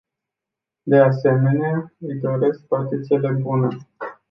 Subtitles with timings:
[0.85, 3.67] De asemenea, îi doresc toate cele bune.